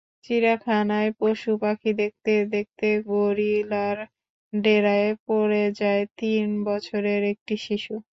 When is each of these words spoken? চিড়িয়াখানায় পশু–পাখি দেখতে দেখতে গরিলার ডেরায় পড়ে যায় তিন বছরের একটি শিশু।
চিড়িয়াখানায় 0.23 1.11
পশু–পাখি 1.19 1.91
দেখতে 2.01 2.33
দেখতে 2.53 2.87
গরিলার 3.09 3.97
ডেরায় 4.53 5.11
পড়ে 5.27 5.63
যায় 5.79 6.03
তিন 6.19 6.45
বছরের 6.67 7.21
একটি 7.33 7.55
শিশু। 7.67 7.93